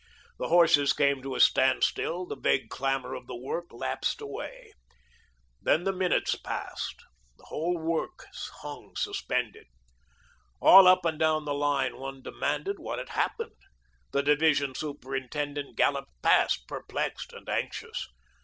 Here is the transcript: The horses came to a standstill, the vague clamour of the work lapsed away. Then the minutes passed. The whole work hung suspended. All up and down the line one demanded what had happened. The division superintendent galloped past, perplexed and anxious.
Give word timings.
The 0.39 0.47
horses 0.47 0.93
came 0.93 1.21
to 1.21 1.35
a 1.35 1.39
standstill, 1.39 2.25
the 2.25 2.35
vague 2.35 2.69
clamour 2.71 3.13
of 3.13 3.27
the 3.27 3.35
work 3.35 3.65
lapsed 3.69 4.19
away. 4.19 4.73
Then 5.61 5.83
the 5.83 5.93
minutes 5.93 6.33
passed. 6.33 6.95
The 7.37 7.45
whole 7.49 7.77
work 7.77 8.25
hung 8.63 8.95
suspended. 8.95 9.67
All 10.59 10.87
up 10.87 11.05
and 11.05 11.19
down 11.19 11.45
the 11.45 11.53
line 11.53 11.97
one 11.99 12.23
demanded 12.23 12.79
what 12.79 12.97
had 12.97 13.09
happened. 13.09 13.57
The 14.11 14.23
division 14.23 14.73
superintendent 14.73 15.77
galloped 15.77 16.19
past, 16.23 16.67
perplexed 16.67 17.31
and 17.31 17.47
anxious. 17.47 18.07